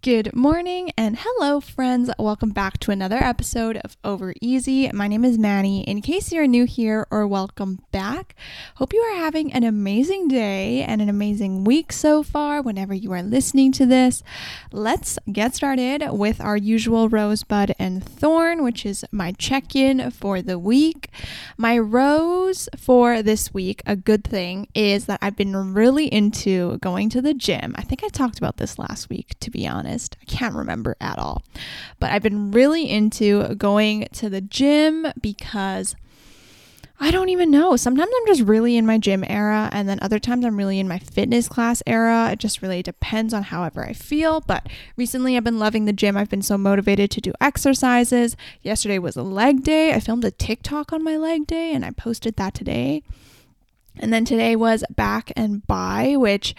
[0.00, 2.08] Good morning and hello, friends.
[2.20, 4.88] Welcome back to another episode of Over Easy.
[4.92, 5.82] My name is Manny.
[5.82, 8.36] In case you're new here or welcome back,
[8.76, 13.10] hope you are having an amazing day and an amazing week so far whenever you
[13.10, 14.22] are listening to this.
[14.70, 20.40] Let's get started with our usual rosebud and thorn, which is my check in for
[20.40, 21.10] the week.
[21.56, 27.10] My rose for this week, a good thing, is that I've been really into going
[27.10, 27.74] to the gym.
[27.76, 30.16] I think I talked about this last week, to be honest honest.
[30.20, 31.42] I can't remember at all.
[31.98, 35.96] But I've been really into going to the gym because
[37.00, 37.76] I don't even know.
[37.76, 40.88] Sometimes I'm just really in my gym era, and then other times I'm really in
[40.88, 42.30] my fitness class era.
[42.32, 44.40] It just really depends on however I feel.
[44.40, 46.16] But recently I've been loving the gym.
[46.16, 48.36] I've been so motivated to do exercises.
[48.62, 49.92] Yesterday was a leg day.
[49.92, 53.02] I filmed a TikTok on my leg day and I posted that today.
[54.00, 56.54] And then today was back and bi, which,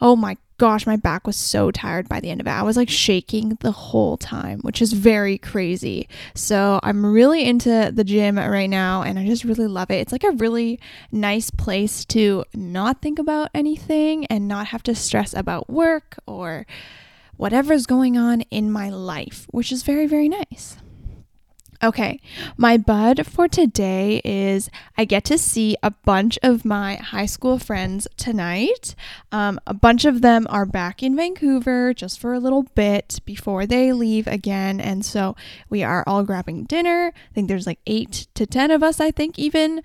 [0.00, 2.50] oh my gosh, my back was so tired by the end of it.
[2.50, 6.08] I was like shaking the whole time, which is very crazy.
[6.34, 9.96] So I'm really into the gym right now and I just really love it.
[9.96, 10.80] It's like a really
[11.12, 16.66] nice place to not think about anything and not have to stress about work or
[17.36, 20.78] whatever's going on in my life, which is very, very nice.
[21.82, 22.20] Okay,
[22.56, 27.58] my bud for today is I get to see a bunch of my high school
[27.58, 28.94] friends tonight.
[29.30, 33.66] Um, a bunch of them are back in Vancouver just for a little bit before
[33.66, 34.80] they leave again.
[34.80, 35.36] And so
[35.68, 37.12] we are all grabbing dinner.
[37.14, 39.82] I think there's like eight to 10 of us, I think, even.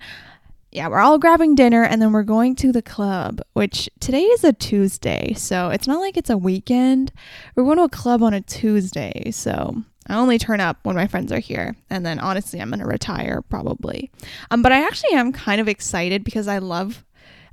[0.70, 4.42] Yeah, we're all grabbing dinner and then we're going to the club, which today is
[4.42, 5.34] a Tuesday.
[5.34, 7.12] So it's not like it's a weekend.
[7.54, 9.30] We're going to a club on a Tuesday.
[9.32, 12.86] So I only turn up when my friends are here, and then honestly, I'm gonna
[12.86, 14.10] retire probably.
[14.50, 17.04] Um, but I actually am kind of excited because I love,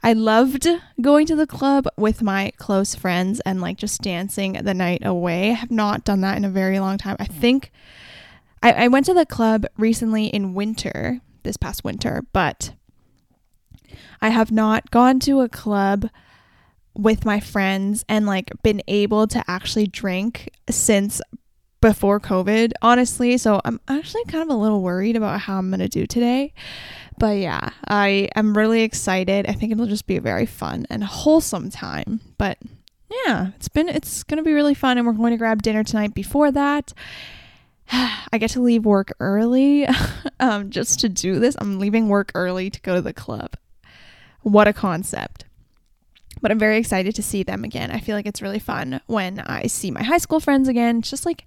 [0.02, 0.68] I loved
[1.00, 5.52] going to the club with my close friends and like just dancing the night away.
[5.52, 7.18] I have not done that in a very long time.
[7.20, 7.72] I think
[8.64, 12.74] I, I went to the club recently in winter, this past winter, but
[14.22, 16.10] I have not gone to a club
[16.94, 21.22] with my friends and like been able to actually drink since
[21.82, 23.38] before COVID, honestly.
[23.38, 26.54] So I'm actually kind of a little worried about how I'm going to do today.
[27.18, 29.46] But yeah, I am really excited.
[29.48, 32.22] I think it'll just be a very fun and wholesome time.
[32.38, 32.58] But
[33.26, 35.84] yeah, it's been it's going to be really fun and we're going to grab dinner
[35.84, 36.94] tonight before that.
[37.92, 39.88] I get to leave work early
[40.40, 41.56] um, just to do this.
[41.60, 43.56] I'm leaving work early to go to the club.
[44.42, 45.44] What a concept
[46.42, 47.92] but I'm very excited to see them again.
[47.92, 51.00] I feel like it's really fun when I see my high school friends again.
[51.00, 51.46] It's just like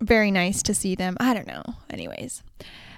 [0.00, 1.16] very nice to see them.
[1.20, 1.62] I don't know.
[1.90, 2.42] Anyways,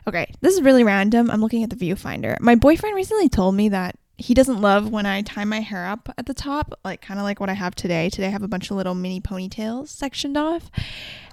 [0.06, 1.30] okay, this is really random.
[1.30, 2.38] I'm looking at the viewfinder.
[2.40, 6.08] My boyfriend recently told me that he doesn't love when I tie my hair up
[6.16, 8.08] at the top, like kind of like what I have today.
[8.10, 10.70] Today I have a bunch of little mini ponytails sectioned off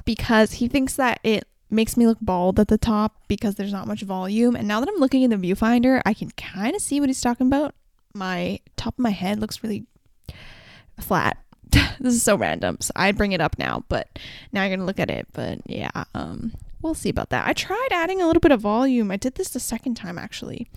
[0.03, 3.87] because he thinks that it makes me look bald at the top because there's not
[3.87, 4.55] much volume.
[4.55, 7.21] And now that I'm looking in the viewfinder, I can kind of see what he's
[7.21, 7.75] talking about
[8.13, 9.85] my top of my head looks really
[10.99, 11.37] flat.
[11.71, 12.77] this is so random.
[12.79, 14.19] So I'd bring it up now, but
[14.51, 15.27] now you're gonna look at it.
[15.33, 17.47] But yeah, um, we'll see about that.
[17.47, 19.11] I tried adding a little bit of volume.
[19.11, 20.67] I did this the second time actually,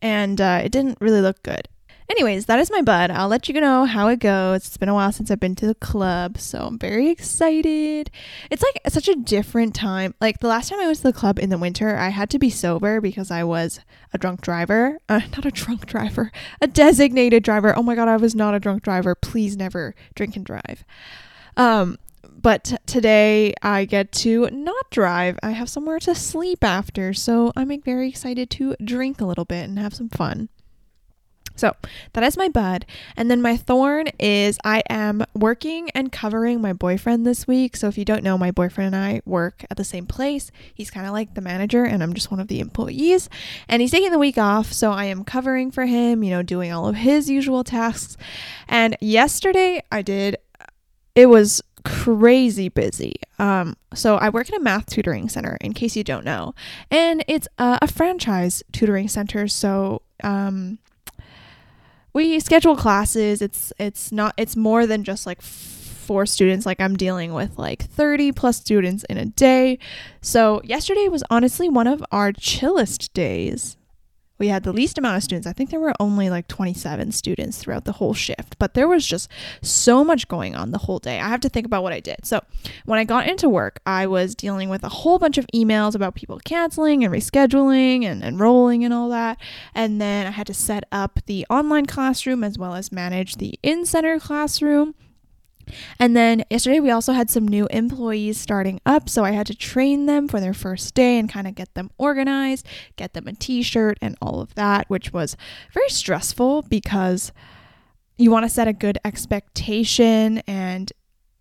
[0.00, 1.68] and uh, it didn't really look good.
[2.10, 3.10] Anyways, that is my bud.
[3.10, 4.66] I'll let you know how it goes.
[4.66, 8.10] It's been a while since I've been to the club, so I'm very excited.
[8.50, 10.14] It's like such a different time.
[10.20, 12.38] Like the last time I went to the club in the winter, I had to
[12.38, 13.80] be sober because I was
[14.12, 14.98] a drunk driver.
[15.14, 17.76] Uh, not a drunk driver, a designated driver.
[17.76, 19.14] Oh my god, I was not a drunk driver.
[19.14, 20.82] Please never drink and drive.
[21.56, 21.98] Um,
[22.40, 25.38] but today I get to not drive.
[25.42, 29.68] I have somewhere to sleep after, so I'm very excited to drink a little bit
[29.68, 30.48] and have some fun.
[31.56, 31.74] So
[32.12, 32.84] that is my bud.
[33.16, 37.76] And then my thorn is I am working and covering my boyfriend this week.
[37.76, 40.50] So if you don't know, my boyfriend and I work at the same place.
[40.72, 43.28] He's kind of like the manager, and I'm just one of the employees.
[43.68, 44.72] And he's taking the week off.
[44.72, 48.16] So I am covering for him, you know, doing all of his usual tasks.
[48.68, 50.36] And yesterday I did,
[51.14, 53.14] it was crazy busy.
[53.38, 56.54] Um, so I work at a math tutoring center, in case you don't know,
[56.90, 59.46] and it's a, a franchise tutoring center.
[59.48, 60.78] So, um,
[62.14, 63.42] we schedule classes.
[63.42, 67.82] It's it's not it's more than just like four students like I'm dealing with like
[67.82, 69.78] 30 plus students in a day.
[70.20, 73.76] So yesterday was honestly one of our chillest days
[74.38, 75.46] we had the least amount of students.
[75.46, 79.06] I think there were only like 27 students throughout the whole shift, but there was
[79.06, 79.30] just
[79.62, 81.20] so much going on the whole day.
[81.20, 82.24] I have to think about what I did.
[82.24, 82.42] So,
[82.84, 86.14] when I got into work, I was dealing with a whole bunch of emails about
[86.14, 89.38] people canceling and rescheduling and enrolling and all that.
[89.74, 93.58] And then I had to set up the online classroom as well as manage the
[93.62, 94.94] in center classroom
[95.98, 99.54] And then yesterday we also had some new employees starting up, so I had to
[99.54, 102.66] train them for their first day and kind of get them organized,
[102.96, 105.36] get them a t-shirt and all of that, which was
[105.72, 107.32] very stressful because
[108.16, 110.92] you want to set a good expectation and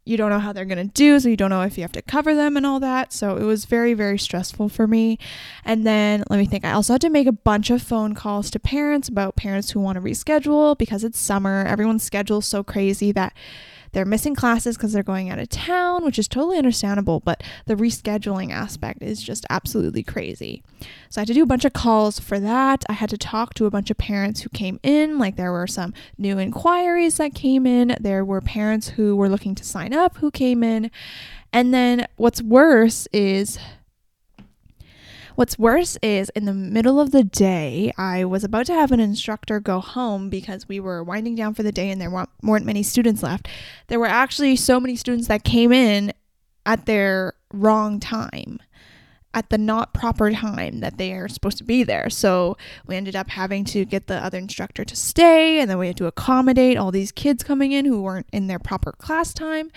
[0.06, 1.94] you don't know how they're going to do, so you don't know if you have
[1.94, 3.14] to cover them and all that.
[3.14, 5.18] So it was very, very stressful for me.
[5.64, 8.52] And then let me think, I also had to make a bunch of phone calls
[8.52, 11.64] to parents about parents who want to reschedule because it's summer.
[11.66, 13.34] Everyone's schedule is so crazy that
[13.94, 17.76] they're missing classes because they're going out of town, which is totally understandable, but the
[17.76, 20.64] rescheduling aspect is just absolutely crazy.
[21.10, 22.84] So I had to do a bunch of calls for that.
[22.90, 25.68] I had to talk to a bunch of parents who came in, like there were
[25.68, 30.18] some new inquiries that came in, there were parents who were looking to sign up
[30.18, 30.92] who came in.
[31.52, 33.60] And then what's worse is
[35.36, 39.00] What's worse is in the middle of the day, I was about to have an
[39.00, 42.84] instructor go home because we were winding down for the day and there weren't many
[42.84, 43.48] students left.
[43.88, 46.14] There were actually so many students that came in
[46.68, 48.60] at their wrong time
[49.34, 52.12] at the not proper time that they are supposed to be there.
[52.12, 55.88] So we ended up having to get the other instructor to stay, and then we
[55.88, 59.72] had to accommodate all these kids coming in who weren't in their proper class time.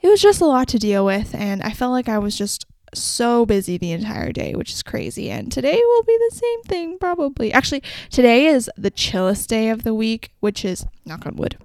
[0.00, 2.64] It was just a lot to deal with, and I felt like I was just
[2.96, 5.30] so busy the entire day, which is crazy.
[5.30, 7.52] And today will be the same thing, probably.
[7.52, 11.58] Actually, today is the chillest day of the week, which is knock on wood.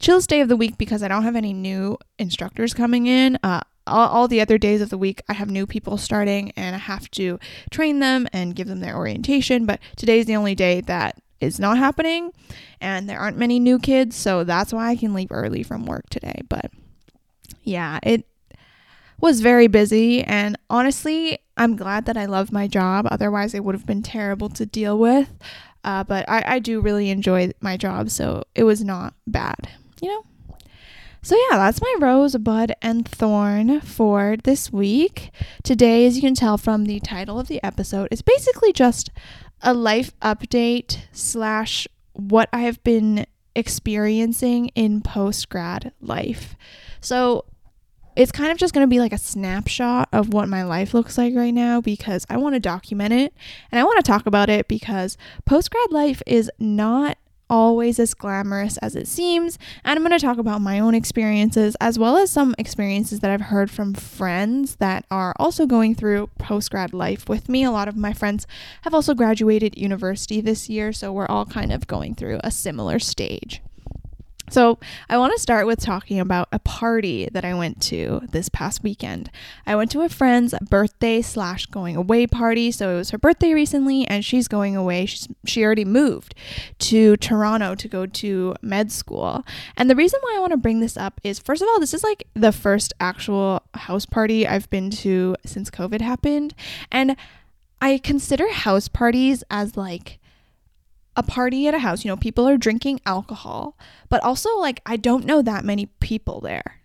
[0.00, 3.38] Chillest day of the week because I don't have any new instructors coming in.
[3.42, 6.74] Uh, all, all the other days of the week, I have new people starting and
[6.74, 7.38] I have to
[7.70, 9.66] train them and give them their orientation.
[9.66, 12.32] But today's the only day that is not happening
[12.80, 14.16] and there aren't many new kids.
[14.16, 16.42] So that's why I can leave early from work today.
[16.48, 16.70] But
[17.62, 18.26] yeah, it
[19.20, 20.22] was very busy.
[20.22, 23.06] And honestly, I'm glad that I love my job.
[23.10, 25.28] Otherwise, it would have been terrible to deal with.
[25.84, 29.68] Uh, but I, I do really enjoy my job, so it was not bad,
[30.02, 30.24] you know?
[31.22, 35.30] So, yeah, that's my rose, bud, and thorn for this week.
[35.62, 39.10] Today, as you can tell from the title of the episode, it's basically just
[39.62, 46.56] a life update slash what I have been experiencing in post grad life.
[47.02, 47.44] So,
[48.16, 51.16] it's kind of just going to be like a snapshot of what my life looks
[51.16, 53.32] like right now because I want to document it
[53.70, 57.16] and I want to talk about it because post grad life is not
[57.50, 59.58] always as glamorous as it seems.
[59.84, 63.30] And I'm going to talk about my own experiences as well as some experiences that
[63.30, 67.64] I've heard from friends that are also going through post grad life with me.
[67.64, 68.46] A lot of my friends
[68.82, 72.98] have also graduated university this year, so we're all kind of going through a similar
[73.00, 73.60] stage.
[74.50, 78.48] So, I want to start with talking about a party that I went to this
[78.48, 79.30] past weekend.
[79.64, 82.72] I went to a friend's birthday slash going away party.
[82.72, 85.06] So, it was her birthday recently, and she's going away.
[85.06, 86.34] She's, she already moved
[86.80, 89.44] to Toronto to go to med school.
[89.76, 91.94] And the reason why I want to bring this up is first of all, this
[91.94, 96.54] is like the first actual house party I've been to since COVID happened.
[96.90, 97.16] And
[97.80, 100.19] I consider house parties as like
[101.16, 103.76] a party at a house, you know, people are drinking alcohol,
[104.08, 106.76] but also like I don't know that many people there.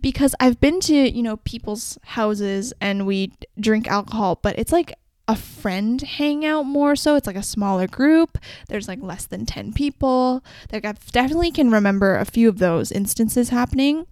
[0.00, 4.94] Because I've been to, you know, people's houses and we drink alcohol, but it's like
[5.28, 7.14] a friend hangout more so.
[7.14, 8.38] It's like a smaller group.
[8.68, 10.44] There's like less than 10 people.
[10.72, 14.06] Like I definitely can remember a few of those instances happening.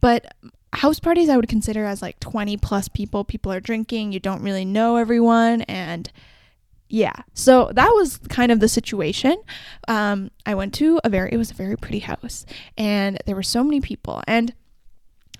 [0.00, 0.34] But
[0.74, 3.24] house parties I would consider as like 20 plus people.
[3.24, 6.10] People are drinking, you don't really know everyone and
[6.88, 7.14] yeah.
[7.34, 9.36] So that was kind of the situation.
[9.88, 13.42] Um, i went to a very it was a very pretty house and there were
[13.42, 14.22] so many people.
[14.26, 14.54] And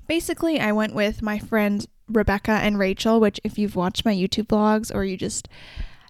[0.06, 4.46] basically i went with my friends rebecca and rachel which if you've watched my youtube
[4.46, 5.48] vlogs or you just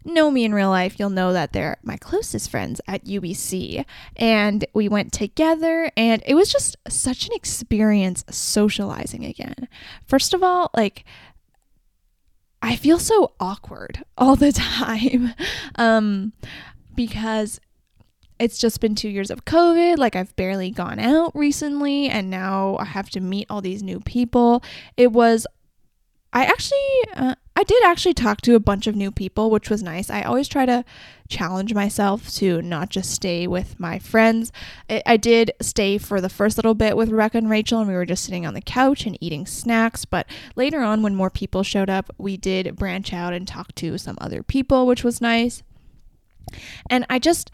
[0.04, 3.84] know me in real life you'll know that they're my closest friends at ubc
[4.16, 9.66] and we went together and it was just such an experience socializing again.
[10.06, 11.04] First of all like
[12.66, 15.34] I feel so awkward all the time
[15.76, 16.32] um,
[16.96, 17.60] because
[18.40, 19.98] it's just been two years of COVID.
[19.98, 24.00] Like, I've barely gone out recently, and now I have to meet all these new
[24.00, 24.64] people.
[24.96, 25.46] It was,
[26.32, 29.82] I actually, uh, I did actually talk to a bunch of new people, which was
[29.82, 30.10] nice.
[30.10, 30.84] I always try to
[31.26, 34.52] challenge myself to not just stay with my friends.
[34.90, 37.94] I, I, did stay for the first little bit with Rebecca and Rachel, and we
[37.94, 40.04] were just sitting on the couch and eating snacks.
[40.04, 43.96] But later on, when more people showed up, we did branch out and talk to
[43.96, 45.62] some other people, which was nice.
[46.90, 47.50] And I just,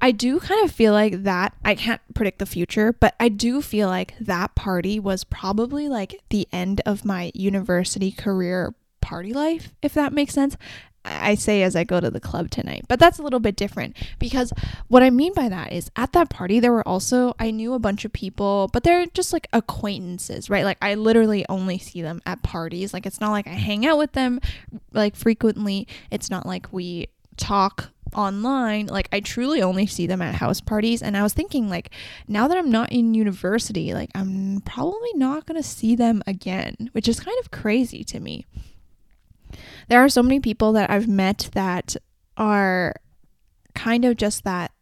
[0.00, 1.54] I do kind of feel like that.
[1.64, 6.20] I can't predict the future, but I do feel like that party was probably like
[6.30, 8.74] the end of my university career
[9.06, 10.56] party life, if that makes sense.
[11.04, 12.86] I say as I go to the club tonight.
[12.88, 14.52] But that's a little bit different because
[14.88, 17.78] what I mean by that is at that party, there were also, I knew a
[17.78, 20.64] bunch of people, but they're just like acquaintances, right?
[20.64, 22.92] Like I literally only see them at parties.
[22.92, 24.40] Like it's not like I hang out with them
[24.92, 25.86] like frequently.
[26.10, 31.02] It's not like we talk online like i truly only see them at house parties
[31.02, 31.90] and i was thinking like
[32.28, 36.88] now that i'm not in university like i'm probably not going to see them again
[36.92, 38.46] which is kind of crazy to me
[39.88, 41.96] there are so many people that I've met that
[42.36, 42.94] are
[43.74, 44.72] kind of just that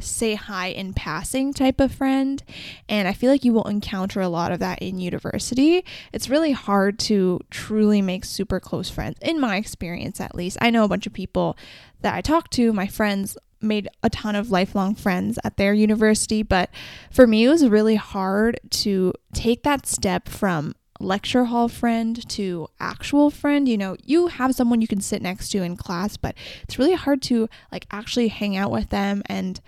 [0.00, 2.42] say hi in passing type of friend.
[2.88, 5.84] And I feel like you will encounter a lot of that in university.
[6.12, 10.58] It's really hard to truly make super close friends, in my experience at least.
[10.60, 11.56] I know a bunch of people
[12.00, 16.42] that I talk to, my friends made a ton of lifelong friends at their university,
[16.42, 16.70] but
[17.10, 22.68] for me, it was really hard to take that step from lecture hall friend to
[22.80, 23.68] actual friend.
[23.68, 26.94] You know you have someone you can sit next to in class but it's really
[26.94, 29.60] hard to like actually hang out with them and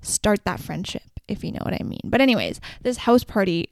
[0.00, 2.00] start that friendship if you know what i mean.
[2.04, 3.70] But anyways this house party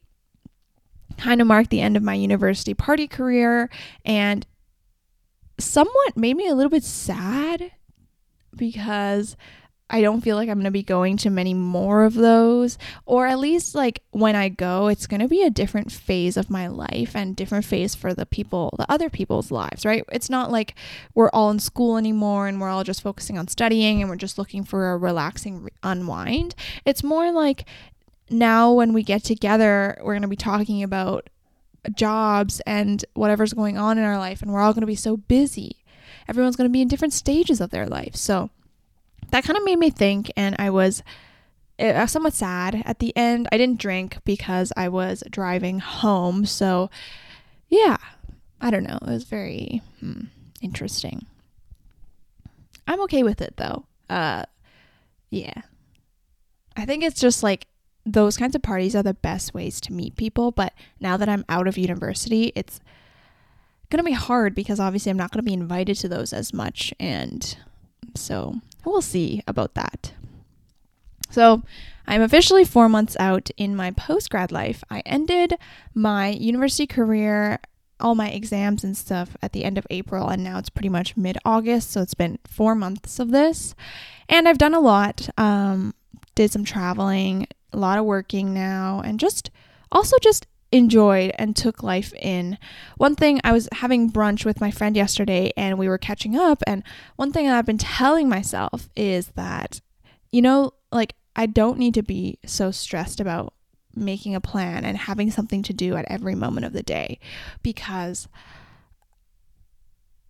[1.16, 3.70] kind of marked the end of my university party career
[4.04, 4.46] and
[5.58, 7.70] somewhat made me a little bit sad
[8.56, 9.36] because
[9.90, 12.78] I don't feel like I'm going to be going to many more of those.
[13.04, 16.48] Or at least, like, when I go, it's going to be a different phase of
[16.50, 20.02] my life and different phase for the people, the other people's lives, right?
[20.10, 20.74] It's not like
[21.14, 24.38] we're all in school anymore and we're all just focusing on studying and we're just
[24.38, 26.54] looking for a relaxing re- unwind.
[26.86, 27.66] It's more like
[28.30, 31.28] now when we get together, we're going to be talking about
[31.94, 35.16] jobs and whatever's going on in our life, and we're all going to be so
[35.16, 35.84] busy.
[36.28, 38.16] Everyone's going to be in different stages of their life.
[38.16, 38.50] So,
[39.30, 41.02] that kind of made me think, and I was
[41.78, 43.48] uh, somewhat sad at the end.
[43.50, 46.46] I didn't drink because I was driving home.
[46.46, 46.90] So,
[47.68, 47.96] yeah,
[48.60, 48.98] I don't know.
[49.02, 50.24] It was very hmm,
[50.60, 51.26] interesting.
[52.86, 53.86] I'm okay with it though.
[54.08, 54.44] Uh,
[55.30, 55.62] yeah.
[56.76, 57.66] I think it's just like
[58.04, 60.50] those kinds of parties are the best ways to meet people.
[60.50, 62.80] But now that I'm out of university, it's
[64.04, 66.92] to be hard because obviously I'm not to be invited to those as much.
[66.98, 67.56] And
[68.14, 70.12] so we'll see about that.
[71.30, 71.62] So,
[72.06, 74.84] I'm officially four months out in my post grad life.
[74.90, 75.54] I ended
[75.94, 77.60] my university career,
[77.98, 81.16] all my exams and stuff at the end of April, and now it's pretty much
[81.16, 81.90] mid August.
[81.90, 83.74] So, it's been four months of this.
[84.28, 85.94] And I've done a lot, um,
[86.34, 89.50] did some traveling, a lot of working now, and just
[89.90, 92.58] also just enjoyed and took life in.
[92.96, 96.64] One thing I was having brunch with my friend yesterday and we were catching up
[96.66, 96.82] and
[97.14, 99.80] one thing I've been telling myself is that
[100.32, 103.54] you know like I don't need to be so stressed about
[103.94, 107.20] making a plan and having something to do at every moment of the day
[107.62, 108.26] because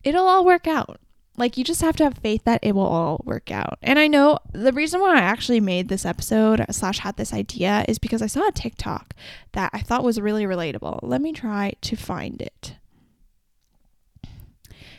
[0.03, 1.01] it'll all work out.
[1.37, 3.79] Like you just have to have faith that it will all work out.
[3.83, 7.85] And I know the reason why I actually made this episode slash had this idea
[7.89, 9.15] is because I saw a TikTok
[9.53, 11.01] that I thought was really relatable.
[11.03, 12.77] Let me try to find it.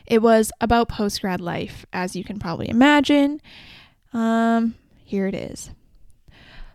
[0.06, 3.42] It was about post grad life, as you can probably imagine.
[4.14, 5.72] Um, here it is.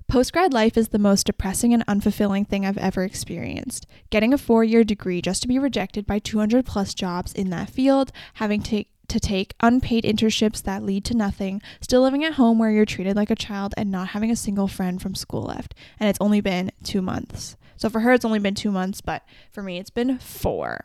[0.09, 3.87] Post grad life is the most depressing and unfulfilling thing I've ever experienced.
[4.11, 7.71] Getting a four year degree just to be rejected by 200 plus jobs in that
[7.71, 12.59] field, having to to take unpaid internships that lead to nothing, still living at home
[12.59, 15.75] where you're treated like a child, and not having a single friend from school left.
[15.99, 17.57] And it's only been two months.
[17.77, 20.85] So for her, it's only been two months, but for me, it's been four.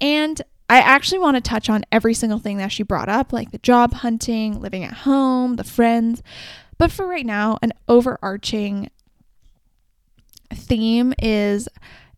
[0.00, 3.50] And I actually want to touch on every single thing that she brought up, like
[3.50, 6.22] the job hunting, living at home, the friends.
[6.78, 8.90] But for right now, an overarching
[10.50, 11.68] theme is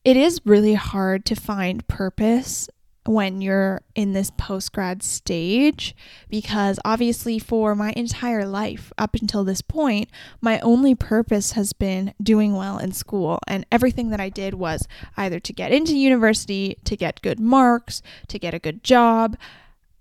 [0.05, 2.69] it is really hard to find purpose
[3.07, 5.95] when you're in this post grad stage
[6.29, 10.09] because obviously for my entire life up until this point
[10.41, 13.39] my only purpose has been doing well in school.
[13.47, 18.03] And everything that I did was either to get into university to get good marks
[18.29, 19.37] to get a good job.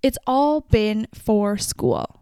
[0.02, 2.22] It's all been for school.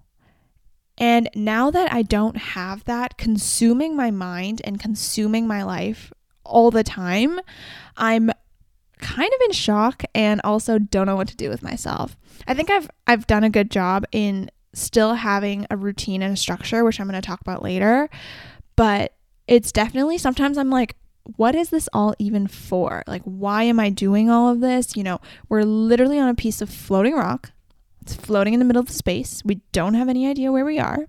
[0.97, 6.69] And now that I don't have that consuming my mind and consuming my life all
[6.69, 7.39] the time
[7.97, 8.31] I'm
[9.01, 12.15] kind of in shock and also don't know what to do with myself.
[12.47, 16.37] I think I've I've done a good job in still having a routine and a
[16.37, 18.09] structure, which I'm going to talk about later,
[18.75, 19.13] but
[19.47, 20.95] it's definitely sometimes I'm like
[21.37, 23.03] what is this all even for?
[23.05, 24.95] Like why am I doing all of this?
[24.95, 27.51] You know, we're literally on a piece of floating rock.
[28.01, 29.43] It's floating in the middle of space.
[29.45, 31.05] We don't have any idea where we are.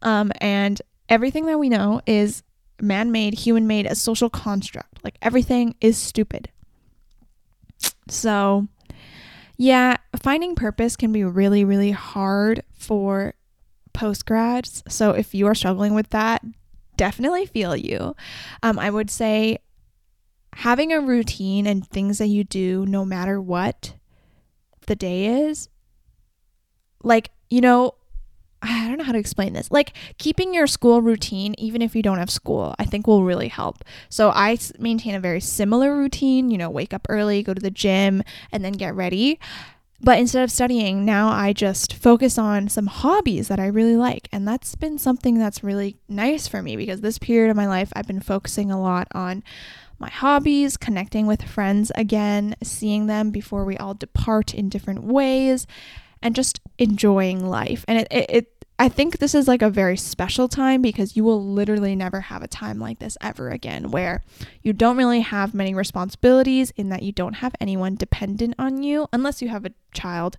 [0.00, 2.42] Um, and everything that we know is
[2.80, 5.04] man made, human made, a social construct.
[5.04, 6.48] Like everything is stupid.
[8.08, 8.68] So,
[9.56, 13.34] yeah, finding purpose can be really, really hard for
[13.92, 14.82] post grads.
[14.88, 16.42] So if you are struggling with that,
[16.96, 18.14] definitely feel you.
[18.62, 19.58] Um, I would say
[20.54, 23.94] having a routine and things that you do no matter what
[24.86, 25.68] the day is,
[27.02, 27.94] like, you know,
[28.64, 29.70] I don't know how to explain this.
[29.70, 33.48] Like keeping your school routine, even if you don't have school, I think will really
[33.48, 33.84] help.
[34.08, 37.70] So I maintain a very similar routine, you know, wake up early, go to the
[37.70, 39.38] gym, and then get ready.
[40.00, 44.28] But instead of studying, now I just focus on some hobbies that I really like.
[44.32, 47.92] And that's been something that's really nice for me because this period of my life,
[47.96, 49.42] I've been focusing a lot on
[49.98, 55.66] my hobbies, connecting with friends again, seeing them before we all depart in different ways,
[56.20, 57.84] and just enjoying life.
[57.86, 61.22] And it, it, it I think this is like a very special time because you
[61.22, 64.24] will literally never have a time like this ever again where
[64.62, 69.06] you don't really have many responsibilities in that you don't have anyone dependent on you
[69.12, 70.36] unless you have a child.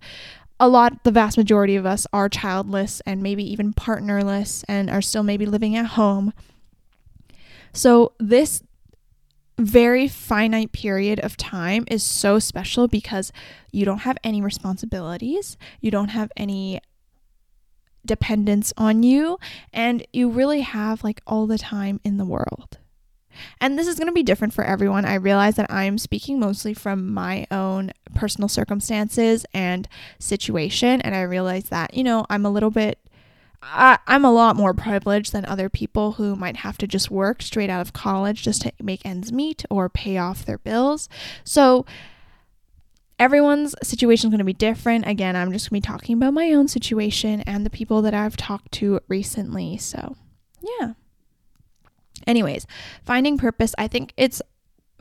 [0.60, 5.02] A lot, the vast majority of us are childless and maybe even partnerless and are
[5.02, 6.32] still maybe living at home.
[7.72, 8.62] So, this
[9.58, 13.32] very finite period of time is so special because
[13.72, 16.80] you don't have any responsibilities, you don't have any
[18.06, 19.38] dependence on you
[19.72, 22.78] and you really have like all the time in the world.
[23.60, 25.04] And this is going to be different for everyone.
[25.04, 31.00] I realize that I'm speaking mostly from my own personal circumstances and situation.
[31.02, 32.98] And I realize that, you know, I'm a little bit,
[33.62, 37.42] I, I'm a lot more privileged than other people who might have to just work
[37.42, 41.08] straight out of college just to make ends meet or pay off their bills.
[41.44, 41.84] So,
[43.18, 45.06] everyone's situation is going to be different.
[45.06, 48.14] Again, I'm just going to be talking about my own situation and the people that
[48.14, 49.78] I've talked to recently.
[49.78, 50.16] So,
[50.60, 50.92] yeah.
[52.26, 52.66] Anyways,
[53.04, 54.42] finding purpose, I think it's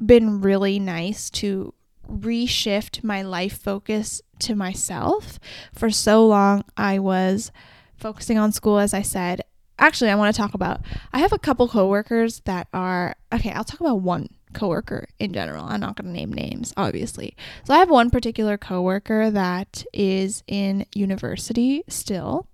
[0.03, 1.73] been really nice to
[2.09, 5.39] reshift my life focus to myself.
[5.73, 7.51] For so long, I was
[7.97, 9.41] focusing on school, as I said.
[9.77, 10.81] Actually, I want to talk about
[11.11, 15.65] I have a couple coworkers that are okay, I'll talk about one coworker in general.
[15.65, 17.35] I'm not going to name names, obviously.
[17.65, 22.47] So I have one particular coworker that is in university still,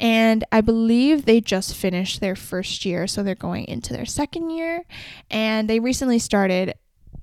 [0.00, 4.50] and I believe they just finished their first year, so they're going into their second
[4.50, 4.84] year,
[5.30, 6.74] and they recently started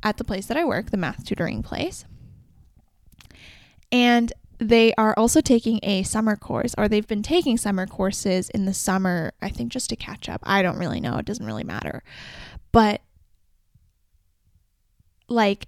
[0.01, 2.06] at the place that I work, the math tutoring place.
[3.91, 8.65] And they are also taking a summer course, or they've been taking summer courses in
[8.65, 10.41] the summer, I think just to catch up.
[10.43, 11.17] I don't really know.
[11.17, 12.04] It doesn't really matter.
[12.71, 13.01] But
[15.30, 15.68] like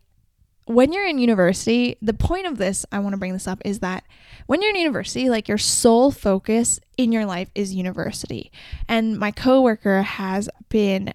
[0.65, 3.79] when you're in university, the point of this, I want to bring this up, is
[3.79, 4.03] that
[4.47, 8.51] when you're in university, like your sole focus in your life is university.
[8.87, 11.13] And my coworker has been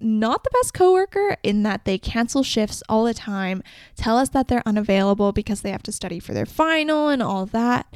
[0.00, 3.62] not the best coworker in that they cancel shifts all the time,
[3.96, 7.46] tell us that they're unavailable because they have to study for their final and all
[7.46, 7.86] that.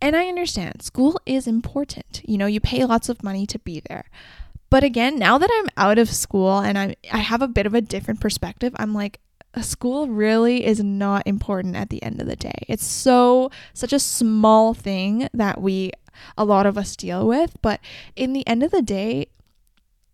[0.00, 2.22] And I understand school is important.
[2.24, 4.06] You know, you pay lots of money to be there.
[4.70, 7.74] But again, now that I'm out of school and I'm I have a bit of
[7.74, 9.20] a different perspective, I'm like
[9.52, 12.64] a school really is not important at the end of the day.
[12.68, 15.90] It's so such a small thing that we
[16.38, 17.80] a lot of us deal with, but
[18.14, 19.26] in the end of the day,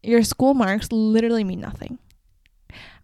[0.03, 1.99] your school marks literally mean nothing.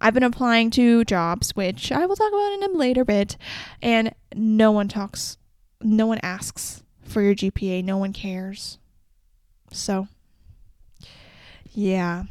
[0.01, 3.37] I've been applying to jobs, which I will talk about in a later bit,
[3.81, 5.37] and no one talks,
[5.81, 8.79] no one asks for your GPA, no one cares.
[9.71, 10.09] So,
[11.73, 12.25] yeah.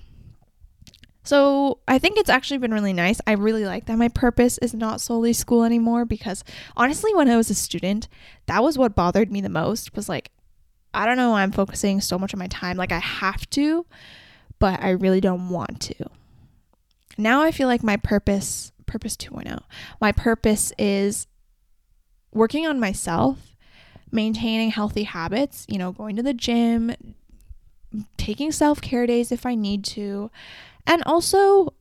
[1.24, 3.22] So I think it's actually been really nice.
[3.28, 6.44] I really like that my purpose is not solely school anymore because
[6.76, 8.08] honestly, when I was a student,
[8.48, 10.32] that was what bothered me the most was like,
[10.94, 12.76] I don't know why I'm focusing so much of my time.
[12.76, 13.86] Like I have to,
[14.60, 16.10] but I really don't want to.
[17.18, 19.62] Now I feel like my purpose, purpose 2.0,
[20.00, 21.28] my purpose is
[22.34, 23.56] working on myself,
[24.12, 26.96] maintaining healthy habits, you know, going to the gym,
[28.18, 30.32] taking self care days if I need to,
[30.86, 31.74] and also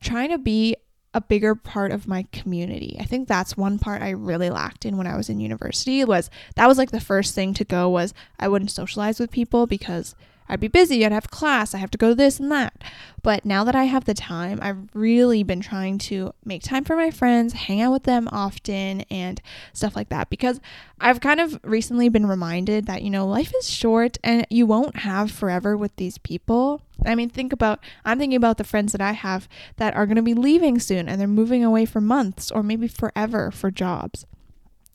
[0.00, 0.76] trying to be
[1.14, 2.96] a bigger part of my community.
[3.00, 6.30] I think that's one part I really lacked in when I was in university was
[6.54, 10.14] that was like the first thing to go was I wouldn't socialize with people because
[10.48, 12.82] I'd be busy, I'd have class, I have to go this and that.
[13.22, 16.96] But now that I have the time, I've really been trying to make time for
[16.96, 19.40] my friends, hang out with them often, and
[19.72, 20.60] stuff like that because
[21.00, 24.98] I've kind of recently been reminded that, you know, life is short and you won't
[24.98, 26.82] have forever with these people.
[27.04, 30.16] I mean, think about, I'm thinking about the friends that I have that are going
[30.16, 34.24] to be leaving soon and they're moving away for months or maybe forever for jobs.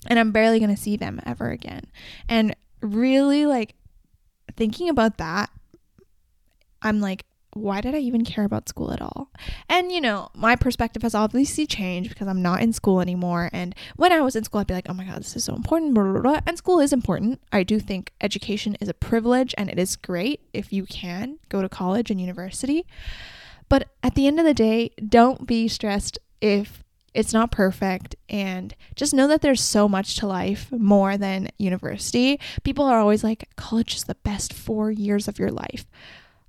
[0.08, 1.86] And I'm barely going to see them ever again.
[2.28, 3.76] And really, like,
[4.56, 5.50] thinking about that,
[6.82, 9.30] I'm like, why did I even care about school at all?
[9.70, 13.50] And you know, my perspective has obviously changed because I'm not in school anymore.
[13.54, 15.56] And when I was in school, I'd be like, oh my God, this is so
[15.56, 15.94] important.
[15.94, 16.40] Blah, blah, blah.
[16.46, 17.42] And school is important.
[17.52, 21.62] I do think education is a privilege and it is great if you can go
[21.62, 22.86] to college and university.
[23.70, 26.83] But at the end of the day, don't be stressed if
[27.14, 32.40] it's not perfect and just know that there's so much to life more than university.
[32.64, 35.86] People are always like, college is the best four years of your life.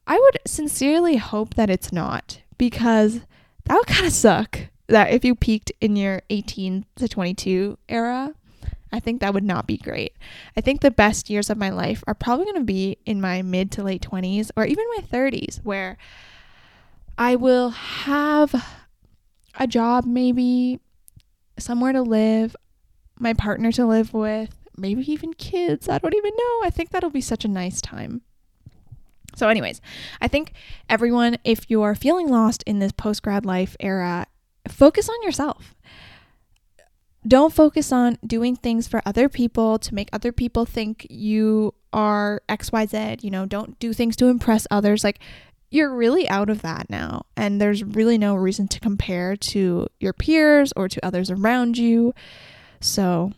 [0.06, 3.20] I would sincerely hope that it's not because
[3.64, 8.34] that would kind of suck that if you peaked in your 18 to 22 era.
[8.92, 10.14] I think that would not be great.
[10.56, 13.42] I think the best years of my life are probably going to be in my
[13.42, 15.98] mid to late 20s or even my 30s, where
[17.18, 18.83] I will have
[19.58, 20.80] a job, maybe
[21.58, 22.56] somewhere to live,
[23.18, 25.88] my partner to live with, maybe even kids.
[25.88, 26.60] I don't even know.
[26.64, 28.22] I think that'll be such a nice time.
[29.36, 29.80] So, anyways,
[30.20, 30.52] I think
[30.88, 34.26] everyone, if you're feeling lost in this post grad life era,
[34.68, 35.74] focus on yourself.
[37.26, 42.42] Don't focus on doing things for other people to make other people think you are
[42.48, 43.24] XYZ.
[43.24, 45.02] You know, don't do things to impress others.
[45.02, 45.20] Like,
[45.74, 47.26] you're really out of that now.
[47.36, 52.14] And there's really no reason to compare to your peers or to others around you.
[52.80, 53.32] So,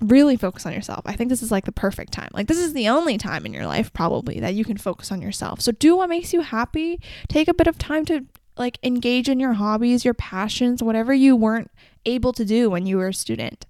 [0.00, 1.02] really focus on yourself.
[1.04, 2.30] I think this is like the perfect time.
[2.32, 5.20] Like, this is the only time in your life, probably, that you can focus on
[5.20, 5.60] yourself.
[5.60, 7.00] So, do what makes you happy.
[7.28, 8.24] Take a bit of time to
[8.56, 11.72] like engage in your hobbies, your passions, whatever you weren't
[12.06, 13.66] able to do when you were a student.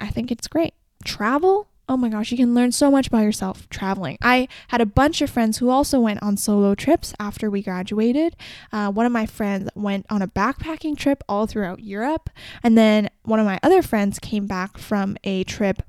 [0.00, 0.74] I think it's great.
[1.04, 4.18] Travel, oh my gosh, you can learn so much by yourself traveling.
[4.20, 8.36] I had a bunch of friends who also went on solo trips after we graduated.
[8.72, 12.30] Uh, one of my friends went on a backpacking trip all throughout Europe.
[12.62, 15.82] And then one of my other friends came back from a trip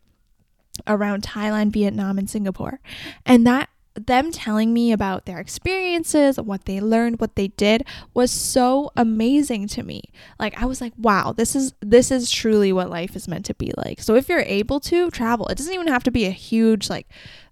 [0.88, 2.80] around Thailand, Vietnam, and Singapore.
[3.26, 8.32] And that them telling me about their experiences, what they learned, what they did was
[8.32, 10.04] so amazing to me.
[10.40, 13.54] Like I was like, wow, this is this is truly what life is meant to
[13.54, 14.02] be like.
[14.02, 17.08] So if you're able to travel, it doesn't even have to be a huge like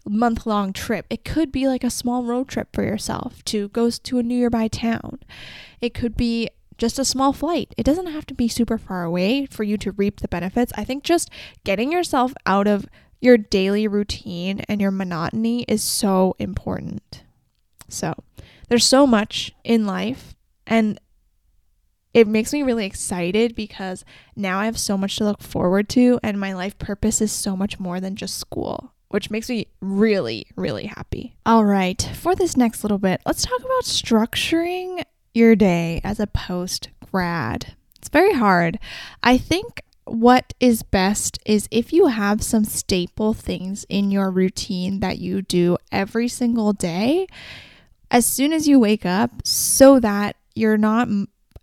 [0.05, 1.05] month long trip.
[1.09, 4.67] It could be like a small road trip for yourself to go to a nearby
[4.67, 5.19] town.
[5.81, 7.73] It could be just a small flight.
[7.77, 10.71] It doesn't have to be super far away for you to reap the benefits.
[10.75, 11.29] I think just
[11.63, 12.87] getting yourself out of
[13.19, 17.23] your daily routine and your monotony is so important.
[17.89, 18.13] So,
[18.69, 20.99] there's so much in life, and
[22.13, 24.03] it makes me really excited because
[24.35, 27.55] now I have so much to look forward to, and my life purpose is so
[27.55, 31.37] much more than just school, which makes me really, really happy.
[31.45, 35.03] All right, for this next little bit, let's talk about structuring
[35.33, 37.75] your day as a post grad.
[37.97, 38.79] It's very hard.
[39.23, 44.99] I think what is best is if you have some staple things in your routine
[45.01, 47.27] that you do every single day
[48.09, 51.07] as soon as you wake up so that you're not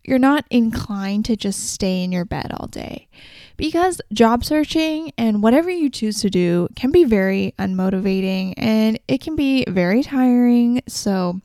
[0.05, 3.09] you're not inclined to just stay in your bed all day.
[3.57, 9.23] Because job searching and whatever you choose to do can be very unmotivating and it
[9.23, 10.83] can be very tiring.
[10.87, 11.41] So,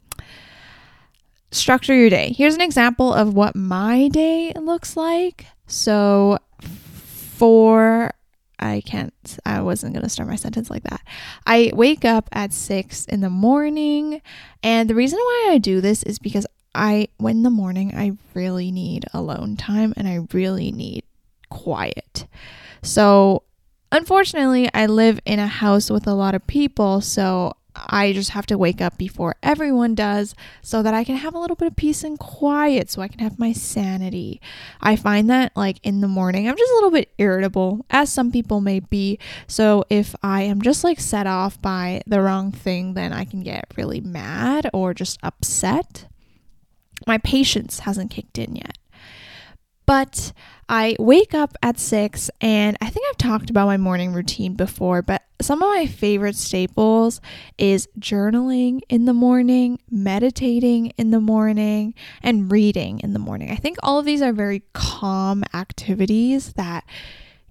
[1.52, 2.34] structure your day.
[2.36, 5.46] Here's an example of what my day looks like.
[5.68, 6.40] So,
[7.40, 8.12] for
[8.60, 9.14] I can't,
[9.46, 11.02] I wasn't going to start my sentence like that.
[11.48, 14.22] I wake up at six in the morning.
[14.62, 18.18] And the reason why I do this is because I, when in the morning, I
[18.34, 21.06] really need alone time and I really need
[21.50, 22.28] quiet.
[22.84, 23.44] So,
[23.94, 27.00] unfortunately, I live in a house with a lot of people.
[27.00, 31.36] So, I just have to wake up before everyone does so that I can have
[31.36, 34.42] a little bit of peace and quiet so I can have my sanity.
[34.82, 38.32] I find that like in the morning, I'm just a little bit irritable, as some
[38.32, 39.20] people may be.
[39.48, 43.42] So if I am just like set off by the wrong thing, then I can
[43.44, 46.08] get really mad or just upset.
[47.08, 48.78] My patience hasn't kicked in yet.
[49.86, 50.34] But
[50.72, 55.02] I wake up at six, and I think I've talked about my morning routine before,
[55.02, 57.22] but some of my favorite staples
[57.58, 63.50] is journaling in the morning, meditating in the morning, and reading in the morning.
[63.50, 66.84] I think all of these are very calm activities that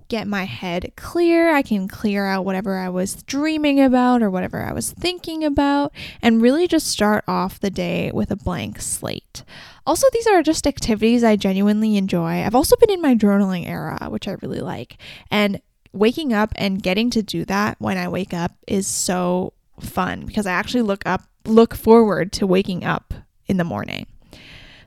[0.08, 1.54] get my head clear.
[1.54, 5.92] I can clear out whatever I was dreaming about or whatever I was thinking about
[6.22, 9.44] and really just start off the day with a blank slate.
[9.88, 12.44] Also, these are just activities I genuinely enjoy.
[12.44, 14.98] I've also been in my journaling era, which I really like.
[15.30, 15.62] And
[15.94, 20.44] waking up and getting to do that when I wake up is so fun because
[20.44, 23.14] I actually look up look forward to waking up
[23.46, 24.04] in the morning.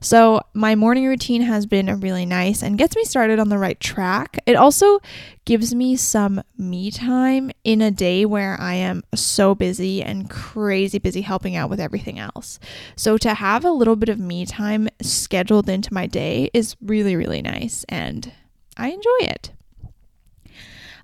[0.03, 3.79] So, my morning routine has been really nice and gets me started on the right
[3.79, 4.39] track.
[4.47, 4.99] It also
[5.45, 10.97] gives me some me time in a day where I am so busy and crazy
[10.97, 12.59] busy helping out with everything else.
[12.95, 17.15] So, to have a little bit of me time scheduled into my day is really,
[17.15, 18.31] really nice and
[18.77, 19.51] I enjoy it.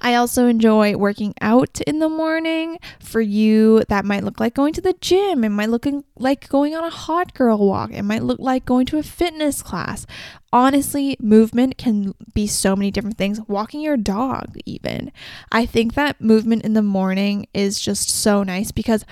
[0.01, 2.79] I also enjoy working out in the morning.
[2.99, 5.43] For you, that might look like going to the gym.
[5.43, 5.86] It might look
[6.17, 7.91] like going on a hot girl walk.
[7.91, 10.05] It might look like going to a fitness class.
[10.53, 13.39] Honestly, movement can be so many different things.
[13.47, 15.12] Walking your dog, even.
[15.51, 19.05] I think that movement in the morning is just so nice because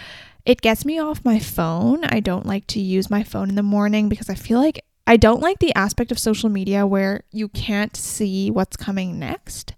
[0.46, 2.06] it gets me off my phone.
[2.06, 5.18] I don't like to use my phone in the morning because I feel like I
[5.18, 9.74] don't like the aspect of social media where you can't see what's coming next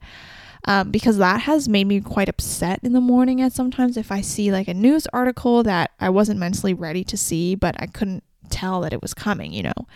[0.66, 4.22] um, because that has made me quite upset in the morning at sometimes if I
[4.22, 8.24] see like a news article that I wasn't mentally ready to see, but I couldn't
[8.50, 9.88] tell that it was coming, you know.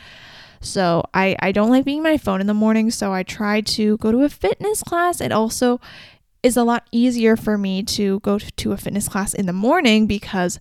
[0.61, 3.97] So I, I don't like being my phone in the morning, so I try to
[3.97, 5.19] go to a fitness class.
[5.19, 5.81] It also
[6.43, 10.07] is a lot easier for me to go to a fitness class in the morning
[10.07, 10.59] because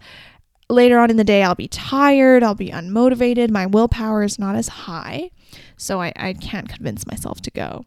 [0.68, 4.56] later on in the day I'll be tired, I'll be unmotivated, my willpower is not
[4.56, 5.30] as high,
[5.76, 7.84] so I, I can't convince myself to go.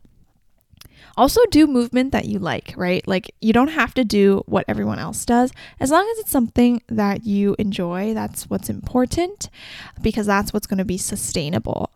[1.15, 3.08] Also, do movement that you like, right?
[3.08, 5.52] Like, you don't have to do what everyone else does.
[5.80, 9.49] As long as it's something that you enjoy, that's what's important
[10.02, 11.91] because that's what's going to be sustainable.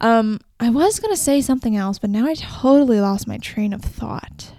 [0.00, 3.72] Um, I was going to say something else, but now I totally lost my train
[3.72, 4.52] of thought.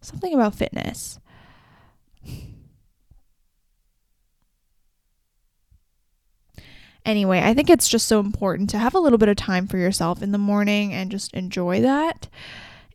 [0.00, 1.18] Something about fitness.
[7.04, 9.76] Anyway, I think it's just so important to have a little bit of time for
[9.76, 12.28] yourself in the morning and just enjoy that.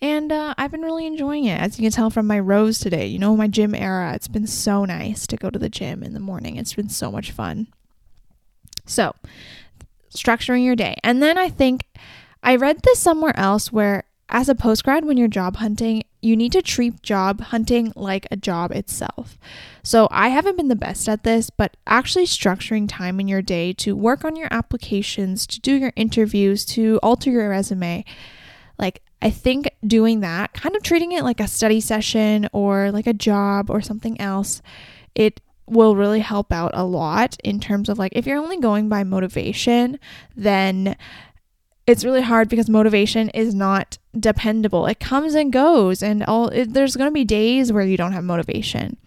[0.02, 3.08] And uh, I've been really enjoying it, as you can tell from my rose today.
[3.08, 6.14] You know, my gym era, it's been so nice to go to the gym in
[6.14, 6.56] the morning.
[6.56, 7.68] It's been so much fun.
[8.86, 9.16] So,
[10.16, 10.96] structuring your day.
[11.04, 11.86] And then I think
[12.44, 16.36] I read this somewhere else where, as a post grad, when you're job hunting, you
[16.36, 19.38] need to treat job hunting like a job itself.
[19.84, 23.74] So, I haven't been the best at this, but actually structuring time in your day
[23.74, 28.04] to work on your applications, to do your interviews, to alter your resume,
[28.78, 33.08] like I think doing that, kind of treating it like a study session or like
[33.08, 34.62] a job or something else,
[35.16, 38.90] it will really help out a lot in terms of like if you're only going
[38.90, 40.00] by motivation,
[40.36, 40.96] then
[41.88, 44.86] it's really hard because motivation is not dependable.
[44.86, 48.12] It comes and goes, and all it, there's going to be days where you don't
[48.12, 48.98] have motivation.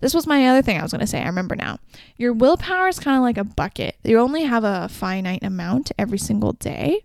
[0.00, 1.22] This was my other thing I was going to say.
[1.22, 1.78] I remember now.
[2.16, 3.96] Your willpower is kind of like a bucket.
[4.02, 7.04] You only have a finite amount every single day.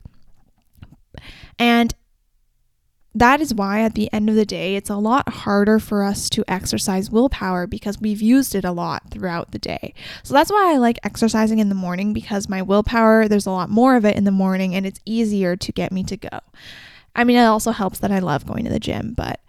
[1.59, 1.93] And
[3.13, 6.29] that is why at the end of the day, it's a lot harder for us
[6.29, 9.93] to exercise willpower because we've used it a lot throughout the day.
[10.23, 13.69] So that's why I like exercising in the morning because my willpower, there's a lot
[13.69, 16.39] more of it in the morning and it's easier to get me to go.
[17.13, 19.41] I mean, it also helps that I love going to the gym, but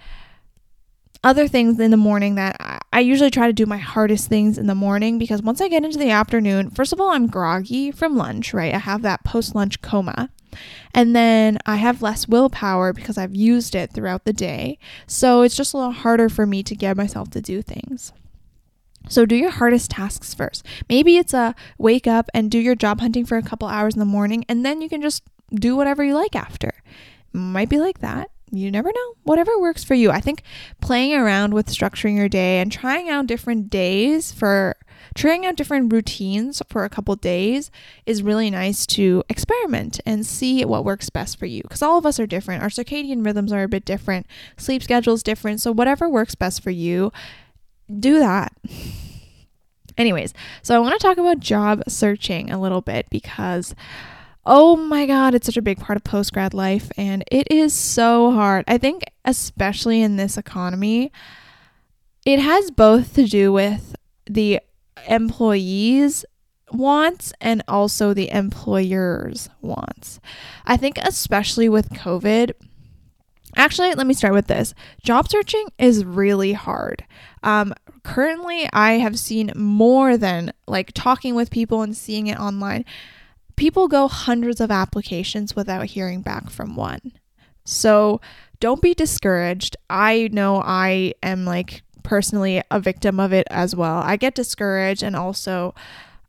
[1.25, 2.57] other things in the morning that
[2.93, 5.85] I, usually try to do my hardest things in the morning because once I get
[5.85, 8.75] into the afternoon, first of all, I'm groggy from lunch, right?
[8.75, 10.31] I have that post lunch coma.
[10.95, 14.79] And then I have less willpower because I've used it throughout the day.
[15.07, 18.13] So it's just a little harder for me to get myself to do things.
[19.09, 20.65] So do your hardest tasks first.
[20.89, 24.01] Maybe it's a wake up and do your job hunting for a couple hours in
[24.01, 26.73] the morning and then you can just do whatever you like after.
[27.33, 28.31] Might be like that.
[28.51, 29.15] You never know.
[29.23, 30.11] Whatever works for you.
[30.11, 30.43] I think
[30.81, 34.77] playing around with structuring your day and trying out different days for
[35.15, 37.71] trying out different routines for a couple days
[38.07, 42.07] is really nice to experiment and see what works best for you because all of
[42.07, 42.63] us are different.
[42.63, 45.61] Our circadian rhythms are a bit different, sleep schedules different.
[45.61, 47.13] So whatever works best for you,
[47.99, 48.53] do that.
[49.99, 53.75] Anyways, so I want to talk about job searching a little bit because
[54.45, 57.75] oh my god, it's such a big part of post grad life and it is
[57.75, 58.65] so hard.
[58.67, 61.13] I think especially in this economy,
[62.25, 63.95] it has both to do with
[64.27, 64.61] the
[65.09, 66.25] employees
[66.73, 70.21] wants and also the employers wants.
[70.65, 72.53] I think especially with COVID,
[73.57, 74.75] actually, let me start with this.
[75.03, 77.05] Job searching is really hard.
[77.43, 82.85] Um, currently, I have seen more than like talking with people and seeing it online.
[83.57, 87.13] People go hundreds of applications without hearing back from one.
[87.65, 88.21] So
[88.61, 89.77] don't be discouraged.
[89.91, 93.99] I know I am like personally a victim of it as well.
[93.99, 95.75] I get discouraged and also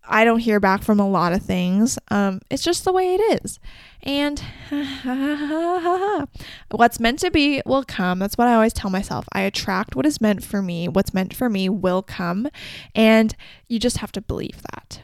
[0.06, 1.98] I don't hear back from a lot of things.
[2.10, 3.60] Um, it's just the way it is.
[4.02, 4.44] And
[6.72, 8.20] what's meant to be will come.
[8.20, 9.26] That's what I always tell myself.
[9.32, 10.90] I attract what is meant for me.
[10.90, 12.50] What's meant for me will come.
[12.94, 13.34] And
[13.70, 15.02] you just have to believe that.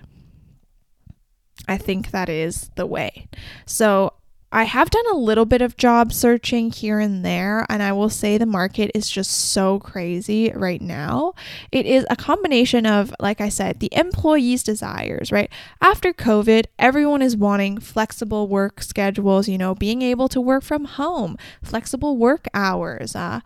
[1.67, 3.29] I think that is the way.
[3.65, 4.13] So
[4.51, 8.09] I have done a little bit of job searching here and there, and I will
[8.09, 11.33] say the market is just so crazy right now.
[11.71, 15.51] It is a combination of, like I said, the employees' desires, right?
[15.81, 20.85] After COVID, everyone is wanting flexible work schedules, you know, being able to work from
[20.85, 23.41] home, flexible work hours, uh,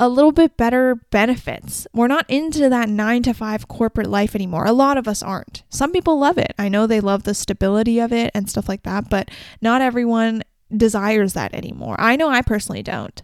[0.00, 1.86] a little bit better benefits.
[1.92, 4.64] We're not into that nine to five corporate life anymore.
[4.64, 5.62] A lot of us aren't.
[5.68, 6.54] Some people love it.
[6.58, 10.42] I know they love the stability of it and stuff like that, but not everyone
[10.74, 11.96] desires that anymore.
[11.98, 13.22] I know I personally don't.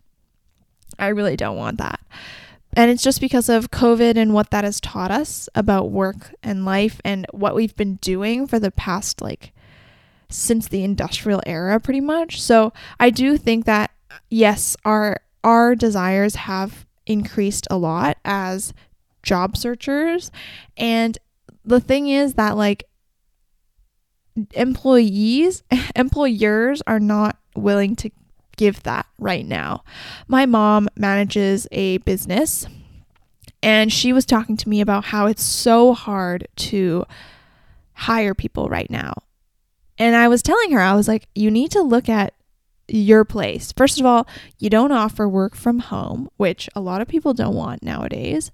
[0.98, 2.00] I really don't want that.
[2.74, 6.66] And it's just because of COVID and what that has taught us about work and
[6.66, 9.52] life and what we've been doing for the past, like,
[10.28, 12.42] since the industrial era, pretty much.
[12.42, 13.92] So I do think that,
[14.28, 18.74] yes, our our desires have increased a lot as
[19.22, 20.32] job searchers.
[20.76, 21.16] And
[21.64, 22.85] the thing is that, like,
[24.54, 25.62] employees,
[25.96, 28.11] employers are not willing to
[28.56, 29.85] give that right now.
[30.26, 32.66] My mom manages a business
[33.62, 37.04] and she was talking to me about how it's so hard to
[37.92, 39.14] hire people right now.
[39.96, 42.35] And I was telling her, I was like, you need to look at
[42.88, 43.72] your place.
[43.72, 44.27] First of all,
[44.59, 48.51] you don't offer work from home, which a lot of people don't want nowadays.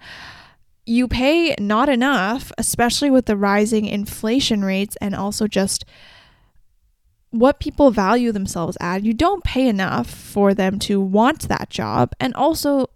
[0.87, 5.85] You pay not enough, especially with the rising inflation rates and also just
[7.31, 9.05] what people value themselves at.
[9.05, 12.13] You don't pay enough for them to want that job.
[12.21, 12.91] And also,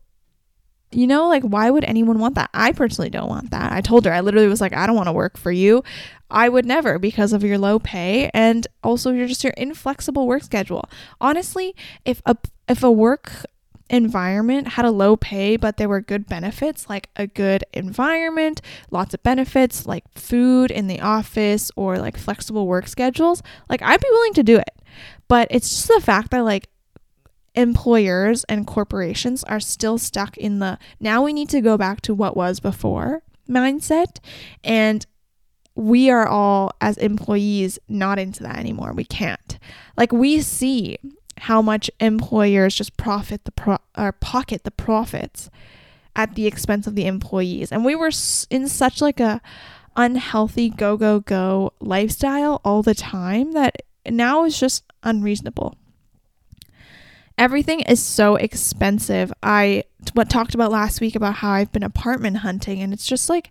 [0.92, 2.50] you know, like, why would anyone want that?
[2.52, 3.72] I personally don't want that.
[3.72, 5.82] I told her, I literally was like, I don't want to work for you.
[6.30, 10.42] I would never because of your low pay and also you're just your inflexible work
[10.42, 10.88] schedule.
[11.20, 12.36] Honestly, if a
[12.68, 13.32] if a work
[13.88, 18.60] environment had a low pay but there were good benefits like a good environment,
[18.90, 24.00] lots of benefits like food in the office or like flexible work schedules, like I'd
[24.00, 24.82] be willing to do it.
[25.28, 26.68] But it's just the fact that like
[27.54, 32.14] employers and corporations are still stuck in the now we need to go back to
[32.14, 34.18] what was before mindset
[34.62, 35.06] and
[35.76, 38.92] we are all as employees not into that anymore.
[38.92, 39.58] We can't.
[39.96, 40.98] Like we see
[41.38, 45.50] how much employers just profit the pro- or pocket the profits
[46.16, 47.70] at the expense of the employees.
[47.70, 48.10] And we were
[48.50, 49.42] in such like a
[49.96, 55.74] unhealthy go go go lifestyle all the time that now is just unreasonable.
[57.38, 59.30] Everything is so expensive.
[59.42, 59.84] I
[60.14, 63.50] what talked about last week about how I've been apartment hunting and it's just like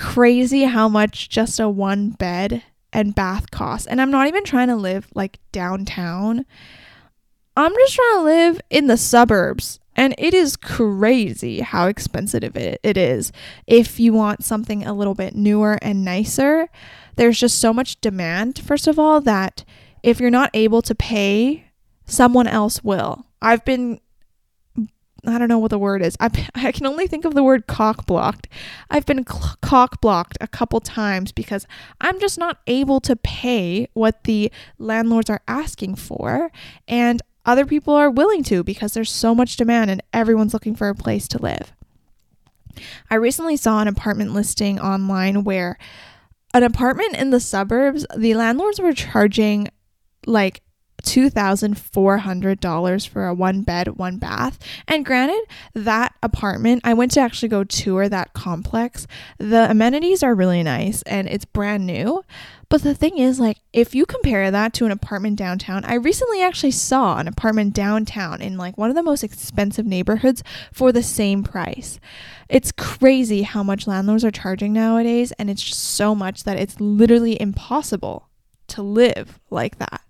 [0.00, 3.86] crazy how much just a one bed and bath costs.
[3.86, 6.46] And I'm not even trying to live like downtown.
[7.54, 9.78] I'm just trying to live in the suburbs.
[9.94, 13.30] And it is crazy how expensive it, it is.
[13.66, 16.68] If you want something a little bit newer and nicer,
[17.16, 19.64] there's just so much demand, first of all, that
[20.02, 21.66] if you're not able to pay,
[22.06, 23.26] someone else will.
[23.42, 24.00] I've been
[25.26, 26.16] I don't know what the word is.
[26.20, 28.48] I, I can only think of the word cock blocked.
[28.90, 31.66] I've been cl- cock blocked a couple times because
[32.00, 36.50] I'm just not able to pay what the landlords are asking for.
[36.88, 40.88] And other people are willing to because there's so much demand and everyone's looking for
[40.88, 41.72] a place to live.
[43.10, 45.78] I recently saw an apartment listing online where
[46.54, 49.68] an apartment in the suburbs, the landlords were charging
[50.26, 50.62] like
[51.02, 54.60] $2,400 for a one bed, one bath.
[54.86, 55.42] And granted,
[55.74, 59.08] that apartment, I went to actually go tour that complex.
[59.38, 62.24] The amenities are really nice and it's brand new.
[62.70, 66.40] But the thing is, like, if you compare that to an apartment downtown, I recently
[66.40, 71.02] actually saw an apartment downtown in like one of the most expensive neighborhoods for the
[71.02, 71.98] same price.
[72.48, 76.80] It's crazy how much landlords are charging nowadays, and it's just so much that it's
[76.80, 78.29] literally impossible
[78.70, 80.02] to live like that.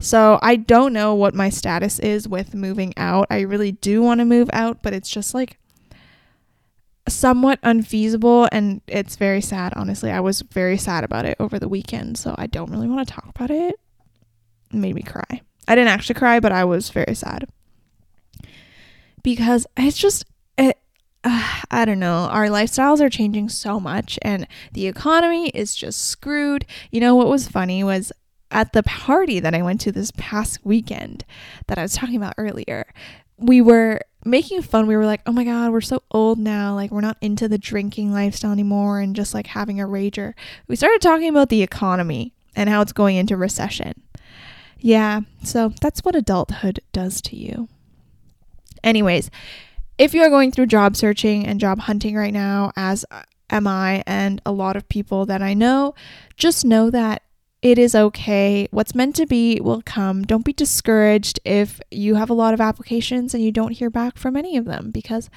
[0.00, 3.26] So I don't know what my status is with moving out.
[3.30, 5.58] I really do want to move out, but it's just like
[7.08, 10.10] somewhat unfeasible and it's very sad, honestly.
[10.10, 13.14] I was very sad about it over the weekend, so I don't really want to
[13.14, 13.76] talk about it.
[14.72, 15.40] It made me cry.
[15.66, 17.48] I didn't actually cry, but I was very sad.
[19.22, 20.24] Because it's just
[21.70, 22.28] I don't know.
[22.30, 26.66] Our lifestyles are changing so much and the economy is just screwed.
[26.90, 28.12] You know what was funny was
[28.50, 31.24] at the party that I went to this past weekend
[31.66, 32.86] that I was talking about earlier.
[33.36, 34.86] We were making fun.
[34.86, 36.74] We were like, "Oh my god, we're so old now.
[36.74, 40.34] Like we're not into the drinking lifestyle anymore and just like having a rager."
[40.66, 44.02] We started talking about the economy and how it's going into recession.
[44.80, 47.68] Yeah, so that's what adulthood does to you.
[48.82, 49.30] Anyways,
[49.98, 53.66] if you are going through job searching and job hunting right now, as uh, am
[53.66, 55.94] I and a lot of people that I know,
[56.36, 57.22] just know that
[57.60, 58.68] it is okay.
[58.70, 60.22] What's meant to be will come.
[60.22, 64.16] Don't be discouraged if you have a lot of applications and you don't hear back
[64.16, 65.28] from any of them because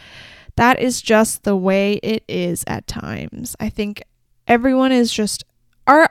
[0.56, 3.56] that is just the way it is at times.
[3.60, 4.04] I think
[4.48, 5.44] everyone is just
[5.88, 6.10] our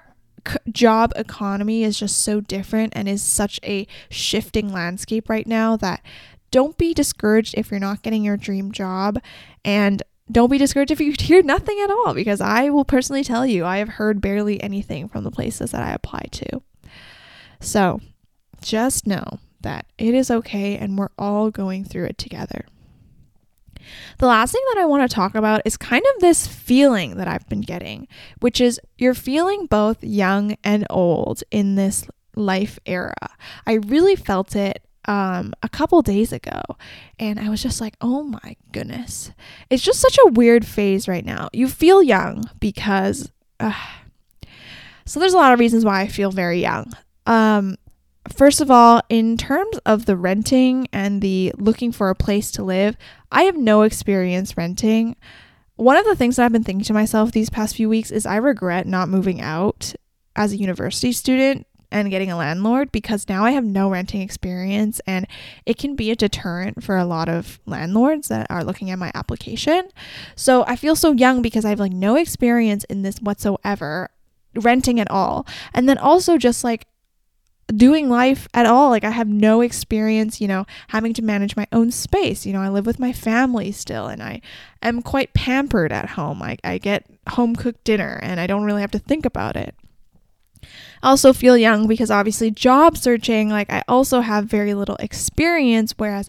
[0.72, 6.02] job economy is just so different and is such a shifting landscape right now that
[6.50, 9.20] don't be discouraged if you're not getting your dream job
[9.64, 13.46] and don't be discouraged if you hear nothing at all because I will personally tell
[13.46, 16.62] you I have heard barely anything from the places that I apply to.
[17.60, 18.00] So,
[18.62, 22.64] just know that it is okay and we're all going through it together.
[24.18, 27.28] The last thing that I want to talk about is kind of this feeling that
[27.28, 28.06] I've been getting,
[28.40, 33.30] which is you're feeling both young and old in this life era.
[33.66, 36.60] I really felt it um, a couple days ago,
[37.18, 39.32] and I was just like, oh my goodness.
[39.68, 41.48] It's just such a weird phase right now.
[41.52, 43.30] You feel young because.
[43.58, 43.72] Uh,
[45.04, 46.92] so there's a lot of reasons why I feel very young.
[47.26, 47.76] Um,
[48.28, 52.62] First of all, in terms of the renting and the looking for a place to
[52.62, 52.96] live,
[53.32, 55.16] I have no experience renting.
[55.76, 58.26] One of the things that I've been thinking to myself these past few weeks is
[58.26, 59.94] I regret not moving out
[60.36, 65.00] as a university student and getting a landlord because now I have no renting experience
[65.06, 65.26] and
[65.66, 69.10] it can be a deterrent for a lot of landlords that are looking at my
[69.14, 69.88] application.
[70.36, 74.10] So I feel so young because I have like no experience in this whatsoever
[74.54, 75.46] renting at all.
[75.74, 76.86] And then also just like
[77.76, 78.90] doing life at all.
[78.90, 82.46] Like I have no experience, you know, having to manage my own space.
[82.46, 84.40] You know, I live with my family still and I
[84.82, 86.42] am quite pampered at home.
[86.42, 89.74] I, I get home cooked dinner and I don't really have to think about it.
[91.02, 95.94] I also feel young because obviously job searching, like I also have very little experience,
[95.96, 96.28] whereas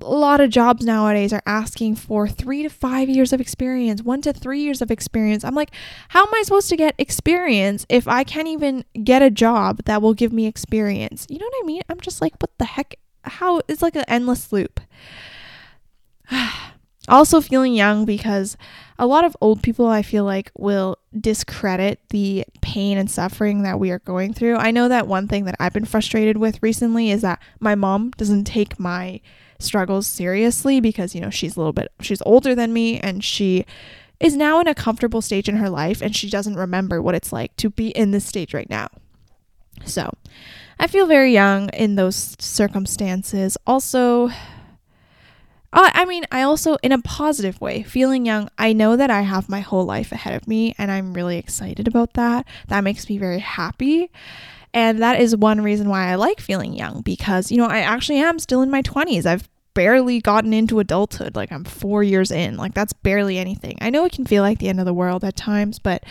[0.00, 4.20] a lot of jobs nowadays are asking for three to five years of experience, one
[4.22, 5.44] to three years of experience.
[5.44, 5.70] I'm like,
[6.08, 10.02] how am I supposed to get experience if I can't even get a job that
[10.02, 11.26] will give me experience?
[11.28, 11.82] You know what I mean?
[11.88, 12.96] I'm just like, what the heck?
[13.22, 14.80] How it's like an endless loop.
[17.08, 18.56] also, feeling young because
[18.98, 23.78] a lot of old people I feel like will discredit the pain and suffering that
[23.78, 24.56] we are going through.
[24.56, 28.12] I know that one thing that I've been frustrated with recently is that my mom
[28.16, 29.20] doesn't take my
[29.58, 33.66] struggles seriously because, you know, she's a little bit, she's older than me and she
[34.20, 37.32] is now in a comfortable stage in her life and she doesn't remember what it's
[37.32, 38.88] like to be in this stage right now.
[39.84, 40.10] So
[40.78, 43.56] I feel very young in those circumstances.
[43.66, 44.30] Also,
[45.74, 49.22] Uh, I mean, I also, in a positive way, feeling young, I know that I
[49.22, 52.46] have my whole life ahead of me, and I'm really excited about that.
[52.68, 54.10] That makes me very happy.
[54.72, 58.18] And that is one reason why I like feeling young because, you know, I actually
[58.18, 59.26] am still in my 20s.
[59.26, 61.34] I've barely gotten into adulthood.
[61.34, 62.56] Like, I'm four years in.
[62.56, 63.76] Like, that's barely anything.
[63.80, 66.04] I know it can feel like the end of the world at times, but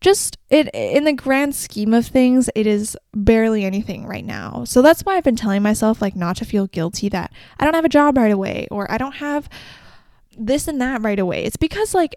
[0.00, 4.64] just it in the grand scheme of things it is barely anything right now.
[4.64, 7.74] So that's why i've been telling myself like not to feel guilty that i don't
[7.74, 9.48] have a job right away or i don't have
[10.38, 11.44] this and that right away.
[11.44, 12.14] It's because like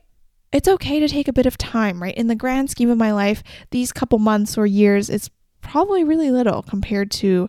[0.51, 2.15] it's okay to take a bit of time right?
[2.15, 5.29] In the grand scheme of my life these couple months or years it's
[5.61, 7.47] probably really little compared to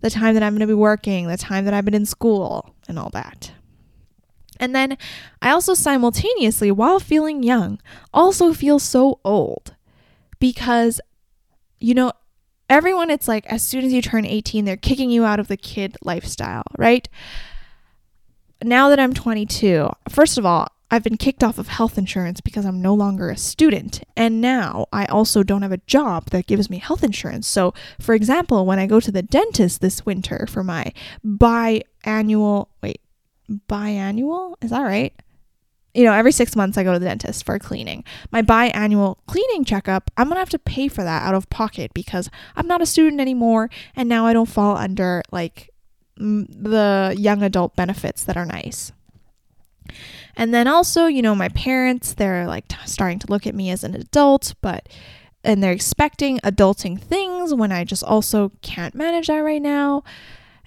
[0.00, 2.74] the time that I'm going to be working, the time that I've been in school,
[2.88, 3.52] and all that.
[4.60, 4.98] And then
[5.40, 7.80] I also simultaneously, while feeling young,
[8.14, 9.74] also feel so old
[10.38, 11.00] because,
[11.80, 12.12] you know,
[12.68, 15.56] everyone, it's like as soon as you turn 18, they're kicking you out of the
[15.56, 17.08] kid lifestyle, right?
[18.62, 22.66] Now that I'm 22, first of all, I've been kicked off of health insurance because
[22.66, 24.02] I'm no longer a student.
[24.16, 27.46] And now I also don't have a job that gives me health insurance.
[27.46, 30.92] So, for example, when I go to the dentist this winter for my
[31.24, 33.00] biannual, wait,
[33.68, 34.54] biannual?
[34.62, 35.14] Is that right?
[35.94, 38.04] You know, every six months I go to the dentist for cleaning.
[38.30, 42.30] My biannual cleaning checkup, I'm gonna have to pay for that out of pocket because
[42.54, 45.70] I'm not a student anymore and now I don't fall under like
[46.16, 48.92] the young adult benefits that are nice.
[50.36, 53.70] And then also, you know, my parents, they're like t- starting to look at me
[53.70, 54.88] as an adult, but
[55.42, 60.04] and they're expecting adulting things when I just also can't manage that right now.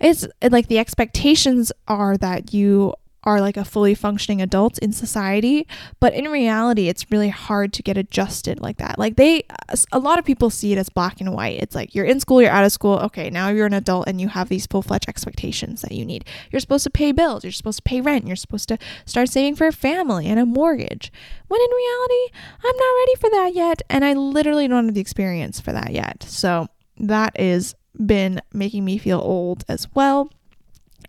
[0.04, 2.94] It's like the expectations are that you
[3.24, 5.66] are like a fully functioning adult in society
[6.02, 9.00] but in reality it's really hard to get adjusted like that.
[9.00, 11.60] Like they uh, a lot of people see it as black and white.
[11.62, 13.00] It's like you're in school you're out of school.
[13.00, 16.26] Okay now you're an adult and you have these full-fledged expectations that you need.
[16.52, 17.44] You're supposed to pay bills.
[17.44, 18.28] You're supposed to pay rent.
[18.28, 21.12] You're supposed to start saving for a family and a mortgage.
[21.48, 22.34] When in reality
[22.64, 25.92] i'm not ready for that yet and i literally don't have the experience for that
[25.92, 26.24] yet.
[26.24, 27.76] So that is
[28.06, 30.30] been making me feel old as well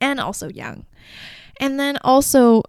[0.01, 0.87] and also young
[1.61, 2.63] and then also,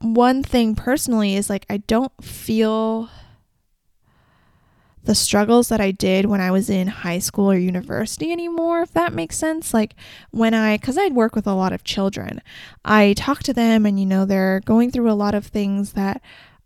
[0.00, 3.08] one thing personally is like, I don't feel
[5.04, 8.92] the struggles that I did when I was in high school or university anymore, if
[8.92, 9.72] that makes sense.
[9.72, 9.94] Like
[10.32, 12.42] when I, because I'd work with a lot of children,
[12.84, 16.20] I talk to them and, you know, they're going through a lot of things that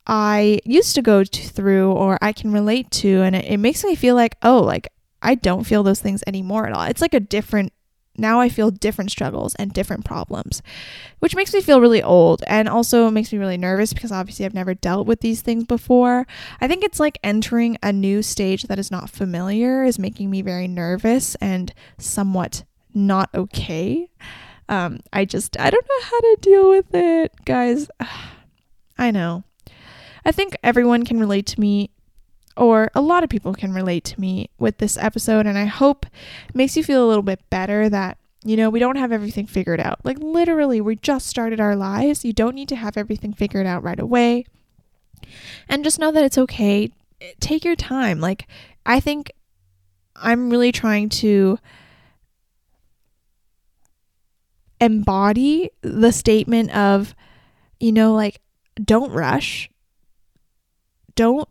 [0.06, 3.20] I used to go to, through or I can relate to.
[3.20, 4.88] And it, it makes me feel like, oh, like
[5.22, 6.82] I don't feel those things anymore at all.
[6.84, 7.72] It's like a different
[8.16, 10.62] now I feel different struggles and different problems,
[11.20, 14.54] which makes me feel really old and also makes me really nervous because obviously I've
[14.54, 16.26] never dealt with these things before.
[16.60, 20.42] I think it's like entering a new stage that is not familiar is making me
[20.42, 24.10] very nervous and somewhat not okay.
[24.68, 27.88] Um, I just, I don't know how to deal with it, guys.
[28.98, 29.44] I know.
[30.24, 31.90] I think everyone can relate to me
[32.56, 36.06] or a lot of people can relate to me with this episode and I hope
[36.52, 39.80] makes you feel a little bit better that you know, we don't have everything figured
[39.80, 40.00] out.
[40.02, 42.24] Like literally, we just started our lives.
[42.24, 44.46] You don't need to have everything figured out right away.
[45.68, 46.90] And just know that it's okay.
[47.38, 48.20] Take your time.
[48.20, 48.48] Like
[48.86, 49.30] I think
[50.16, 51.58] I'm really trying to
[54.80, 57.14] embody the statement of
[57.78, 58.40] you know, like
[58.82, 59.70] don't rush.
[61.14, 61.48] Don't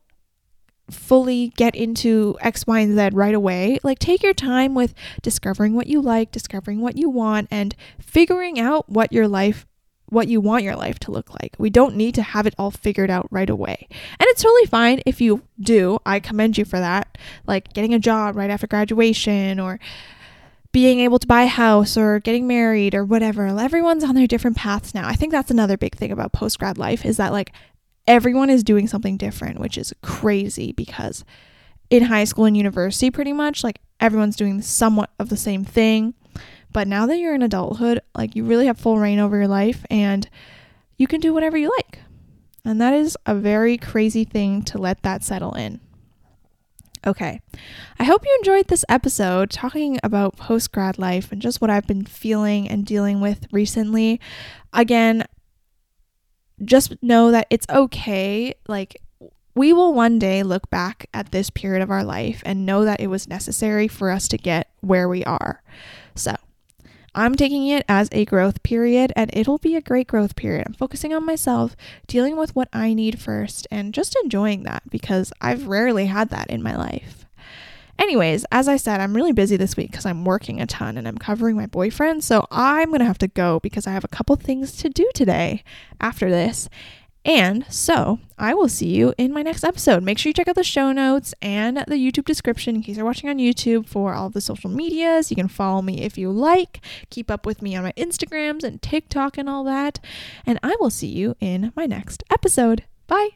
[0.90, 3.80] fully get into X, Y, and Z right away.
[3.84, 8.60] Like, take your time with discovering what you like, discovering what you want, and figuring
[8.60, 9.66] out what your life
[10.12, 11.56] what you want your life to look like.
[11.60, 13.88] We don't need to have it all figured out right away.
[13.92, 16.00] And it's totally fine if you do.
[16.06, 17.18] I commend you for that.
[17.46, 19.80] Like getting a job right after graduation or
[20.72, 23.48] being able to buy a house or getting married or whatever.
[23.48, 25.08] Everyone's on their different paths now.
[25.08, 27.52] I think that's another big thing about post grad life is that like
[28.10, 31.24] everyone is doing something different, which is crazy because
[31.90, 36.16] in high school and university, pretty much, like everyone's doing somewhat of the same thing.
[36.74, 39.86] But now that you're in adulthood, like you really have full reign over your life
[39.90, 40.28] and
[40.98, 42.00] you can do whatever you like.
[42.66, 45.80] And that is a very crazy thing to let that settle in.
[47.08, 47.42] Okay.
[47.98, 51.88] I hope you enjoyed this episode talking about post grad life and just what I've
[51.88, 54.20] been feeling and dealing with recently.
[54.74, 55.24] Again,
[56.64, 58.54] just know that it's okay.
[58.68, 59.02] Like,
[59.56, 63.00] we will one day look back at this period of our life and know that
[63.00, 65.62] it was necessary for us to get where we are.
[66.16, 66.36] So,
[67.16, 70.66] I'm taking it as a growth period and it'll be a great growth period.
[70.68, 71.76] I'm focusing on myself,
[72.08, 76.50] dealing with what I need first, and just enjoying that because I've rarely had that
[76.50, 77.19] in my life.
[78.00, 81.06] Anyways, as I said, I'm really busy this week because I'm working a ton and
[81.06, 82.24] I'm covering my boyfriend.
[82.24, 85.08] So I'm going to have to go because I have a couple things to do
[85.14, 85.64] today
[86.00, 86.70] after this.
[87.26, 90.02] And so I will see you in my next episode.
[90.02, 93.06] Make sure you check out the show notes and the YouTube description in case you're
[93.06, 95.30] watching on YouTube for all the social medias.
[95.30, 96.80] You can follow me if you like.
[97.10, 100.00] Keep up with me on my Instagrams and TikTok and all that.
[100.46, 102.86] And I will see you in my next episode.
[103.08, 103.32] Bye.